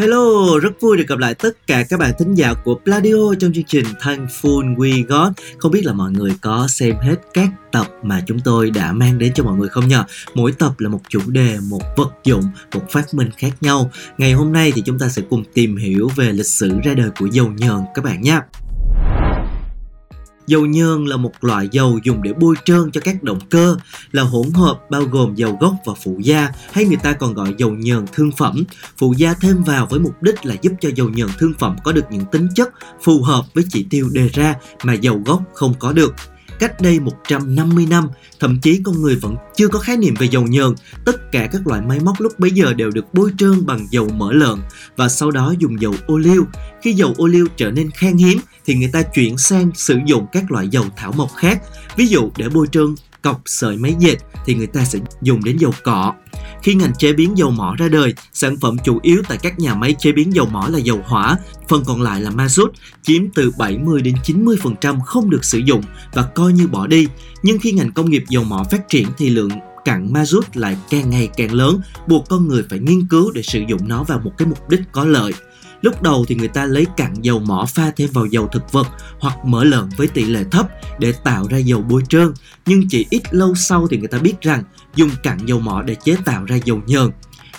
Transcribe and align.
Hello, 0.00 0.58
rất 0.62 0.80
vui 0.80 0.96
được 0.96 1.04
gặp 1.08 1.18
lại 1.18 1.34
tất 1.34 1.66
cả 1.66 1.84
các 1.88 2.00
bạn 2.00 2.12
thính 2.18 2.34
giả 2.34 2.54
của 2.64 2.74
Pladio 2.84 3.34
trong 3.40 3.52
chương 3.52 3.64
trình 3.64 3.84
Thankful 4.00 4.76
We 4.76 5.06
Got. 5.06 5.32
Không 5.58 5.72
biết 5.72 5.84
là 5.84 5.92
mọi 5.92 6.10
người 6.10 6.34
có 6.40 6.68
xem 6.70 6.96
hết 7.00 7.16
các 7.34 7.48
tập 7.72 7.86
mà 8.02 8.22
chúng 8.26 8.38
tôi 8.44 8.70
đã 8.70 8.92
mang 8.92 9.18
đến 9.18 9.32
cho 9.34 9.44
mọi 9.44 9.58
người 9.58 9.68
không 9.68 9.88
nhờ? 9.88 10.04
Mỗi 10.34 10.52
tập 10.52 10.72
là 10.78 10.88
một 10.88 11.00
chủ 11.08 11.20
đề, 11.26 11.58
một 11.68 11.80
vật 11.96 12.12
dụng, 12.24 12.44
một 12.74 12.82
phát 12.90 13.14
minh 13.14 13.30
khác 13.36 13.50
nhau. 13.60 13.90
Ngày 14.18 14.32
hôm 14.32 14.52
nay 14.52 14.72
thì 14.74 14.82
chúng 14.84 14.98
ta 14.98 15.08
sẽ 15.08 15.22
cùng 15.30 15.44
tìm 15.54 15.76
hiểu 15.76 16.10
về 16.16 16.32
lịch 16.32 16.46
sử 16.46 16.70
ra 16.84 16.94
đời 16.94 17.10
của 17.18 17.26
dầu 17.26 17.52
nhờn 17.56 17.78
các 17.94 18.04
bạn 18.04 18.22
nhé. 18.22 18.40
Dầu 20.50 20.66
nhơn 20.66 21.06
là 21.06 21.16
một 21.16 21.32
loại 21.40 21.68
dầu 21.72 21.98
dùng 22.04 22.22
để 22.22 22.32
bôi 22.32 22.54
trơn 22.64 22.90
cho 22.92 23.00
các 23.00 23.22
động 23.22 23.38
cơ, 23.50 23.76
là 24.12 24.22
hỗn 24.22 24.50
hợp 24.54 24.90
bao 24.90 25.02
gồm 25.02 25.34
dầu 25.34 25.58
gốc 25.60 25.74
và 25.86 25.92
phụ 26.04 26.18
gia, 26.22 26.48
hay 26.72 26.84
người 26.84 26.96
ta 26.96 27.12
còn 27.12 27.34
gọi 27.34 27.54
dầu 27.58 27.70
nhờn 27.70 28.06
thương 28.12 28.32
phẩm. 28.32 28.64
Phụ 28.98 29.14
gia 29.16 29.34
thêm 29.34 29.62
vào 29.62 29.86
với 29.86 30.00
mục 30.00 30.22
đích 30.22 30.46
là 30.46 30.54
giúp 30.62 30.72
cho 30.80 30.88
dầu 30.94 31.08
nhờn 31.08 31.28
thương 31.38 31.54
phẩm 31.58 31.76
có 31.84 31.92
được 31.92 32.04
những 32.10 32.24
tính 32.32 32.48
chất 32.54 32.68
phù 33.02 33.22
hợp 33.22 33.44
với 33.54 33.64
chỉ 33.68 33.86
tiêu 33.90 34.08
đề 34.12 34.28
ra 34.28 34.54
mà 34.84 34.94
dầu 34.94 35.22
gốc 35.26 35.42
không 35.54 35.74
có 35.78 35.92
được. 35.92 36.14
Cách 36.60 36.80
đây 36.80 37.00
150 37.00 37.86
năm, 37.90 38.08
thậm 38.40 38.58
chí 38.62 38.80
con 38.84 39.02
người 39.02 39.16
vẫn 39.16 39.36
chưa 39.56 39.68
có 39.68 39.78
khái 39.78 39.96
niệm 39.96 40.14
về 40.18 40.28
dầu 40.30 40.42
nhờn. 40.42 40.74
Tất 41.04 41.32
cả 41.32 41.48
các 41.52 41.66
loại 41.66 41.80
máy 41.80 42.00
móc 42.00 42.20
lúc 42.20 42.38
bấy 42.38 42.50
giờ 42.50 42.74
đều 42.74 42.90
được 42.90 43.14
bôi 43.14 43.30
trơn 43.38 43.66
bằng 43.66 43.86
dầu 43.90 44.08
mỡ 44.08 44.32
lợn 44.32 44.58
và 44.96 45.08
sau 45.08 45.30
đó 45.30 45.54
dùng 45.58 45.80
dầu 45.80 45.94
ô 46.06 46.18
liu. 46.18 46.46
Khi 46.82 46.92
dầu 46.92 47.14
ô 47.16 47.26
liu 47.26 47.46
trở 47.56 47.70
nên 47.70 47.90
khan 47.90 48.16
hiếm 48.16 48.38
thì 48.66 48.74
người 48.74 48.90
ta 48.92 49.02
chuyển 49.02 49.38
sang 49.38 49.70
sử 49.74 49.98
dụng 50.06 50.26
các 50.32 50.50
loại 50.50 50.68
dầu 50.68 50.84
thảo 50.96 51.12
mộc 51.12 51.30
khác. 51.36 51.62
Ví 51.96 52.06
dụ 52.06 52.30
để 52.36 52.48
bôi 52.48 52.66
trơn 52.72 52.94
cọc 53.22 53.42
sợi 53.46 53.76
máy 53.76 53.94
dệt 53.98 54.16
thì 54.46 54.54
người 54.54 54.66
ta 54.66 54.84
sẽ 54.84 54.98
dùng 55.22 55.44
đến 55.44 55.56
dầu 55.56 55.72
cọ. 55.82 56.14
Khi 56.62 56.74
ngành 56.74 56.92
chế 56.98 57.12
biến 57.12 57.38
dầu 57.38 57.50
mỏ 57.50 57.74
ra 57.78 57.88
đời, 57.88 58.14
sản 58.32 58.56
phẩm 58.60 58.76
chủ 58.84 58.98
yếu 59.02 59.22
tại 59.28 59.38
các 59.42 59.58
nhà 59.58 59.74
máy 59.74 59.94
chế 59.98 60.12
biến 60.12 60.34
dầu 60.34 60.46
mỏ 60.46 60.68
là 60.72 60.78
dầu 60.78 61.00
hỏa, 61.04 61.38
phần 61.68 61.84
còn 61.86 62.02
lại 62.02 62.20
là 62.20 62.30
ma 62.30 62.48
rút, 62.48 62.72
chiếm 63.02 63.22
từ 63.34 63.50
70 63.58 64.02
đến 64.02 64.14
90% 64.24 65.00
không 65.00 65.30
được 65.30 65.44
sử 65.44 65.58
dụng 65.58 65.82
và 66.12 66.22
coi 66.22 66.52
như 66.52 66.66
bỏ 66.66 66.86
đi. 66.86 67.06
Nhưng 67.42 67.58
khi 67.58 67.72
ngành 67.72 67.92
công 67.92 68.10
nghiệp 68.10 68.24
dầu 68.28 68.44
mỏ 68.44 68.64
phát 68.70 68.88
triển 68.88 69.06
thì 69.18 69.30
lượng 69.30 69.50
cặn 69.84 70.12
ma 70.12 70.24
rút 70.24 70.56
lại 70.56 70.76
càng 70.90 71.10
ngày 71.10 71.28
càng 71.36 71.52
lớn, 71.52 71.80
buộc 72.06 72.28
con 72.28 72.48
người 72.48 72.64
phải 72.70 72.78
nghiên 72.78 73.06
cứu 73.06 73.30
để 73.30 73.42
sử 73.42 73.60
dụng 73.68 73.88
nó 73.88 74.02
vào 74.02 74.20
một 74.24 74.32
cái 74.38 74.48
mục 74.48 74.68
đích 74.68 74.80
có 74.92 75.04
lợi. 75.04 75.32
Lúc 75.82 76.02
đầu 76.02 76.24
thì 76.28 76.34
người 76.34 76.48
ta 76.48 76.64
lấy 76.64 76.86
cặn 76.96 77.14
dầu 77.22 77.38
mỏ 77.38 77.66
pha 77.68 77.90
thêm 77.96 78.08
vào 78.12 78.26
dầu 78.26 78.48
thực 78.52 78.72
vật 78.72 78.86
hoặc 79.20 79.44
mỡ 79.44 79.64
lợn 79.64 79.88
với 79.96 80.06
tỷ 80.06 80.24
lệ 80.24 80.44
thấp 80.50 80.68
để 80.98 81.12
tạo 81.12 81.46
ra 81.50 81.58
dầu 81.58 81.82
bôi 81.82 82.02
trơn. 82.08 82.32
Nhưng 82.66 82.88
chỉ 82.88 83.06
ít 83.10 83.22
lâu 83.30 83.54
sau 83.54 83.86
thì 83.90 83.96
người 83.96 84.08
ta 84.08 84.18
biết 84.18 84.40
rằng 84.40 84.62
dùng 84.94 85.10
cặn 85.22 85.38
dầu 85.46 85.60
mỏ 85.60 85.82
để 85.82 85.96
chế 86.04 86.16
tạo 86.24 86.44
ra 86.44 86.56
dầu 86.64 86.80
nhờn. 86.86 87.10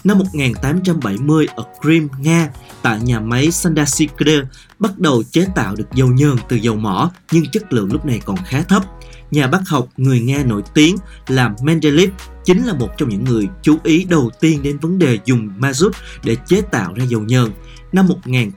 Năm 0.03 0.19
1870 0.19 1.47
ở 1.55 1.63
Krim, 1.81 2.07
Nga, 2.19 2.49
tại 2.81 2.99
nhà 3.01 3.19
máy 3.19 3.51
Sandasikre 3.51 4.41
bắt 4.79 4.99
đầu 4.99 5.23
chế 5.31 5.47
tạo 5.55 5.75
được 5.75 5.87
dầu 5.93 6.07
nhờn 6.07 6.35
từ 6.49 6.55
dầu 6.55 6.75
mỏ 6.75 7.11
nhưng 7.31 7.45
chất 7.51 7.73
lượng 7.73 7.93
lúc 7.93 8.05
này 8.05 8.21
còn 8.25 8.37
khá 8.47 8.61
thấp. 8.61 8.83
Nhà 9.31 9.47
bác 9.47 9.67
học 9.67 9.87
người 9.97 10.19
Nga 10.19 10.43
nổi 10.43 10.61
tiếng 10.73 10.95
là 11.27 11.53
Mendeleev 11.61 12.09
chính 12.45 12.65
là 12.65 12.73
một 12.73 12.89
trong 12.97 13.09
những 13.09 13.23
người 13.23 13.47
chú 13.61 13.77
ý 13.83 14.03
đầu 14.03 14.29
tiên 14.39 14.63
đến 14.63 14.77
vấn 14.77 14.99
đề 14.99 15.19
dùng 15.25 15.49
mazut 15.59 15.91
để 16.23 16.35
chế 16.47 16.61
tạo 16.61 16.93
ra 16.93 17.03
dầu 17.03 17.21
nhờn. 17.21 17.51
Năm 17.91 18.07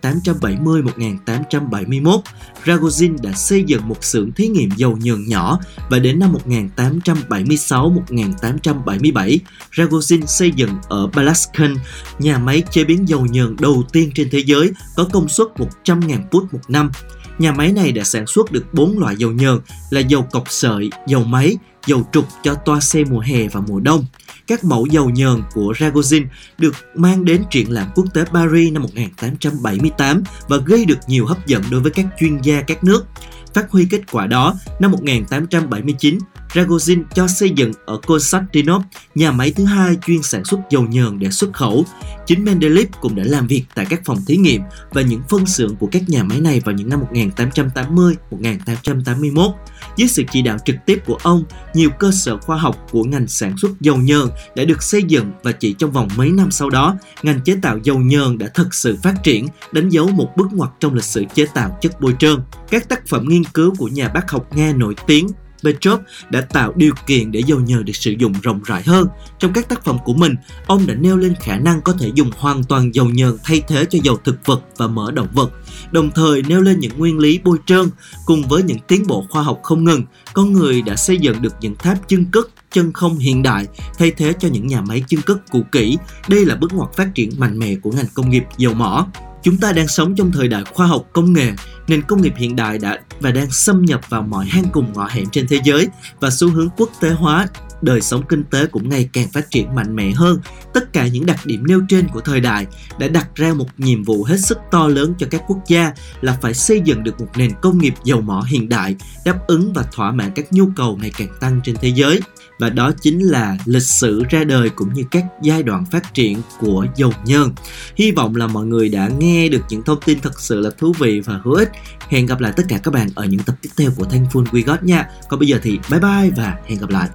1870-1871, 0.02 2.20
Ragozin 2.64 3.16
đã 3.22 3.32
xây 3.32 3.64
dựng 3.66 3.88
một 3.88 4.04
xưởng 4.04 4.32
thí 4.32 4.48
nghiệm 4.48 4.70
dầu 4.76 4.96
nhờn 4.96 5.28
nhỏ 5.28 5.60
và 5.90 5.98
đến 5.98 6.18
năm 6.18 6.34
1876-1877, 6.76 9.38
Ragozin 9.72 10.26
xây 10.26 10.50
dựng 10.50 10.70
ở 10.88 11.06
Balaskan 11.06 11.76
nhà 12.18 12.38
máy 12.38 12.62
chế 12.70 12.84
biến 12.84 13.08
dầu 13.08 13.26
nhờn 13.26 13.56
đầu 13.60 13.82
tiên 13.92 14.10
trên 14.14 14.30
thế 14.30 14.38
giới 14.38 14.70
có 14.96 15.08
công 15.12 15.28
suất 15.28 15.48
100.000 15.84 16.18
phút 16.30 16.54
một 16.54 16.60
năm. 16.68 16.90
Nhà 17.38 17.52
máy 17.52 17.72
này 17.72 17.92
đã 17.92 18.04
sản 18.04 18.26
xuất 18.26 18.52
được 18.52 18.74
4 18.74 18.98
loại 18.98 19.16
dầu 19.16 19.30
nhờn 19.30 19.58
là 19.90 20.00
dầu 20.00 20.22
cọc 20.22 20.44
sợi, 20.48 20.90
dầu 21.06 21.24
máy, 21.24 21.56
dầu 21.86 22.08
trục 22.12 22.28
cho 22.42 22.54
toa 22.54 22.80
xe 22.80 23.04
mùa 23.04 23.20
hè 23.20 23.48
và 23.48 23.60
mùa 23.60 23.80
đông. 23.80 24.06
Các 24.46 24.64
mẫu 24.64 24.86
dầu 24.86 25.10
nhờn 25.10 25.42
của 25.54 25.72
Ragozin 25.78 26.26
được 26.58 26.74
mang 26.94 27.24
đến 27.24 27.42
triển 27.50 27.72
lãm 27.72 27.88
quốc 27.94 28.04
tế 28.14 28.24
Paris 28.24 28.72
năm 28.72 28.82
1878 28.82 30.22
và 30.48 30.56
gây 30.56 30.84
được 30.84 30.98
nhiều 31.06 31.26
hấp 31.26 31.46
dẫn 31.46 31.62
đối 31.70 31.80
với 31.80 31.90
các 31.90 32.06
chuyên 32.20 32.38
gia 32.42 32.62
các 32.62 32.84
nước. 32.84 33.06
Phát 33.54 33.70
huy 33.70 33.86
kết 33.90 34.00
quả 34.12 34.26
đó, 34.26 34.54
năm 34.78 34.92
1879, 34.92 36.18
Ragozin 36.54 37.02
cho 37.14 37.28
xây 37.28 37.50
dựng 37.50 37.72
ở 37.86 38.00
Konstantinov 38.06 38.82
nhà 39.14 39.32
máy 39.32 39.52
thứ 39.56 39.64
hai 39.64 39.96
chuyên 40.06 40.22
sản 40.22 40.44
xuất 40.44 40.60
dầu 40.70 40.82
nhờn 40.82 41.18
để 41.18 41.30
xuất 41.30 41.52
khẩu. 41.52 41.84
Chính 42.26 42.44
Mendeleev 42.44 42.88
cũng 43.00 43.14
đã 43.14 43.22
làm 43.26 43.46
việc 43.46 43.64
tại 43.74 43.86
các 43.90 44.00
phòng 44.04 44.18
thí 44.26 44.36
nghiệm 44.36 44.62
và 44.90 45.02
những 45.02 45.20
phân 45.28 45.46
xưởng 45.46 45.76
của 45.76 45.88
các 45.92 46.08
nhà 46.08 46.22
máy 46.22 46.40
này 46.40 46.60
vào 46.64 46.74
những 46.74 46.88
năm 46.88 47.02
1880-1881. 47.12 49.52
Dưới 49.96 50.08
sự 50.08 50.22
chỉ 50.32 50.42
đạo 50.42 50.56
trực 50.64 50.76
tiếp 50.86 51.02
của 51.06 51.18
ông, 51.22 51.44
nhiều 51.74 51.90
cơ 51.90 52.10
sở 52.10 52.38
khoa 52.38 52.56
học 52.56 52.86
của 52.90 53.04
ngành 53.04 53.28
sản 53.28 53.58
xuất 53.58 53.80
dầu 53.80 53.96
nhờn 53.96 54.28
đã 54.56 54.64
được 54.64 54.82
xây 54.82 55.02
dựng 55.02 55.32
và 55.42 55.52
chỉ 55.52 55.72
trong 55.72 55.92
vòng 55.92 56.08
mấy 56.16 56.30
năm 56.30 56.50
sau 56.50 56.70
đó, 56.70 56.96
ngành 57.22 57.40
chế 57.40 57.56
tạo 57.62 57.78
dầu 57.82 57.98
nhờn 57.98 58.38
đã 58.38 58.46
thực 58.54 58.74
sự 58.74 58.98
phát 59.02 59.14
triển, 59.22 59.48
đánh 59.72 59.88
dấu 59.88 60.08
một 60.08 60.30
bước 60.36 60.52
ngoặt 60.52 60.70
trong 60.80 60.94
lịch 60.94 61.04
sử 61.04 61.24
chế 61.34 61.46
tạo 61.54 61.78
chất 61.80 62.00
bôi 62.00 62.14
trơn. 62.18 62.38
Các 62.70 62.88
tác 62.88 63.06
phẩm 63.06 63.28
nghiên 63.28 63.44
cứu 63.44 63.74
của 63.78 63.88
nhà 63.88 64.08
bác 64.08 64.30
học 64.30 64.56
Nga 64.56 64.72
nổi 64.72 64.94
tiếng 65.06 65.28
Petrov 65.64 66.00
đã 66.30 66.40
tạo 66.40 66.72
điều 66.76 66.92
kiện 67.06 67.32
để 67.32 67.40
dầu 67.46 67.60
nhờ 67.60 67.82
được 67.84 67.96
sử 67.96 68.14
dụng 68.18 68.32
rộng 68.42 68.60
rãi 68.64 68.82
hơn. 68.82 69.08
Trong 69.38 69.52
các 69.52 69.68
tác 69.68 69.84
phẩm 69.84 69.98
của 70.04 70.14
mình, 70.14 70.34
ông 70.66 70.86
đã 70.86 70.94
nêu 70.94 71.16
lên 71.16 71.34
khả 71.40 71.58
năng 71.58 71.80
có 71.80 71.92
thể 71.92 72.10
dùng 72.14 72.30
hoàn 72.38 72.64
toàn 72.64 72.94
dầu 72.94 73.06
nhờn 73.06 73.36
thay 73.44 73.62
thế 73.68 73.84
cho 73.84 73.98
dầu 74.02 74.18
thực 74.24 74.46
vật 74.46 74.62
và 74.76 74.86
mỡ 74.86 75.10
động 75.10 75.28
vật, 75.32 75.50
đồng 75.90 76.10
thời 76.10 76.42
nêu 76.42 76.60
lên 76.60 76.80
những 76.80 76.98
nguyên 76.98 77.18
lý 77.18 77.40
bôi 77.44 77.58
trơn 77.66 77.90
cùng 78.26 78.42
với 78.42 78.62
những 78.62 78.78
tiến 78.88 79.06
bộ 79.06 79.24
khoa 79.30 79.42
học 79.42 79.60
không 79.62 79.84
ngừng, 79.84 80.02
con 80.32 80.52
người 80.52 80.82
đã 80.82 80.96
xây 80.96 81.18
dựng 81.18 81.42
được 81.42 81.54
những 81.60 81.74
tháp 81.76 82.08
chân 82.08 82.24
cất 82.24 82.48
chân 82.72 82.92
không 82.92 83.18
hiện 83.18 83.42
đại 83.42 83.66
thay 83.98 84.10
thế 84.10 84.32
cho 84.38 84.48
những 84.48 84.66
nhà 84.66 84.80
máy 84.80 85.04
chân 85.08 85.20
cất 85.20 85.38
cũ 85.50 85.62
kỹ. 85.72 85.96
Đây 86.28 86.44
là 86.44 86.56
bước 86.56 86.72
ngoặt 86.72 86.92
phát 86.96 87.14
triển 87.14 87.30
mạnh 87.38 87.58
mẽ 87.58 87.74
của 87.82 87.90
ngành 87.90 88.06
công 88.14 88.30
nghiệp 88.30 88.44
dầu 88.56 88.74
mỏ. 88.74 89.06
Chúng 89.44 89.56
ta 89.56 89.72
đang 89.72 89.88
sống 89.88 90.14
trong 90.14 90.32
thời 90.32 90.48
đại 90.48 90.64
khoa 90.74 90.86
học 90.86 91.04
công 91.12 91.32
nghệ, 91.32 91.52
nền 91.88 92.02
công 92.02 92.22
nghiệp 92.22 92.32
hiện 92.36 92.56
đại 92.56 92.78
đã 92.78 92.98
và 93.20 93.30
đang 93.30 93.50
xâm 93.50 93.84
nhập 93.84 94.00
vào 94.08 94.22
mọi 94.22 94.46
hang 94.46 94.64
cùng 94.72 94.92
ngõ 94.92 95.08
hẻm 95.10 95.24
trên 95.32 95.46
thế 95.48 95.58
giới 95.64 95.88
và 96.20 96.30
xu 96.30 96.50
hướng 96.50 96.68
quốc 96.76 96.90
tế 97.00 97.10
hóa 97.10 97.46
đời 97.84 98.00
sống 98.00 98.22
kinh 98.28 98.44
tế 98.44 98.66
cũng 98.66 98.88
ngày 98.88 99.08
càng 99.12 99.28
phát 99.28 99.50
triển 99.50 99.74
mạnh 99.74 99.96
mẽ 99.96 100.10
hơn. 100.10 100.40
Tất 100.74 100.92
cả 100.92 101.06
những 101.06 101.26
đặc 101.26 101.46
điểm 101.46 101.66
nêu 101.66 101.80
trên 101.88 102.08
của 102.08 102.20
thời 102.20 102.40
đại 102.40 102.66
đã 102.98 103.08
đặt 103.08 103.28
ra 103.34 103.54
một 103.54 103.66
nhiệm 103.78 104.04
vụ 104.04 104.24
hết 104.24 104.40
sức 104.40 104.58
to 104.70 104.88
lớn 104.88 105.14
cho 105.18 105.26
các 105.30 105.42
quốc 105.46 105.58
gia 105.66 105.92
là 106.20 106.38
phải 106.42 106.54
xây 106.54 106.80
dựng 106.84 107.04
được 107.04 107.20
một 107.20 107.28
nền 107.36 107.50
công 107.62 107.78
nghiệp 107.78 107.94
dầu 108.04 108.20
mỏ 108.20 108.44
hiện 108.48 108.68
đại, 108.68 108.96
đáp 109.24 109.46
ứng 109.46 109.72
và 109.72 109.84
thỏa 109.92 110.10
mãn 110.10 110.30
các 110.34 110.52
nhu 110.52 110.66
cầu 110.76 110.98
ngày 111.00 111.12
càng 111.18 111.28
tăng 111.40 111.60
trên 111.64 111.76
thế 111.80 111.88
giới 111.88 112.20
và 112.58 112.70
đó 112.70 112.92
chính 113.00 113.20
là 113.20 113.56
lịch 113.64 113.82
sử 113.82 114.22
ra 114.30 114.44
đời 114.44 114.70
cũng 114.70 114.94
như 114.94 115.02
các 115.10 115.24
giai 115.42 115.62
đoạn 115.62 115.84
phát 115.86 116.14
triển 116.14 116.38
của 116.60 116.86
dầu 116.96 117.12
nhơn. 117.24 117.52
Hy 117.96 118.10
vọng 118.10 118.36
là 118.36 118.46
mọi 118.46 118.66
người 118.66 118.88
đã 118.88 119.08
nghe 119.18 119.48
được 119.48 119.62
những 119.68 119.82
thông 119.82 120.00
tin 120.04 120.20
thật 120.20 120.40
sự 120.40 120.60
là 120.60 120.70
thú 120.78 120.92
vị 120.98 121.20
và 121.20 121.40
hữu 121.44 121.54
ích. 121.54 121.70
Hẹn 122.08 122.26
gặp 122.26 122.40
lại 122.40 122.52
tất 122.56 122.62
cả 122.68 122.78
các 122.78 122.94
bạn 122.94 123.08
ở 123.14 123.24
những 123.24 123.40
tập 123.40 123.54
tiếp 123.62 123.70
theo 123.76 123.90
của 123.96 124.04
Thankful 124.04 124.44
We 124.44 124.64
Got 124.64 124.82
nha. 124.82 125.08
Còn 125.28 125.40
bây 125.40 125.48
giờ 125.48 125.58
thì 125.62 125.78
bye 125.90 126.00
bye 126.00 126.30
và 126.36 126.56
hẹn 126.68 126.78
gặp 126.78 126.90
lại. 126.90 127.08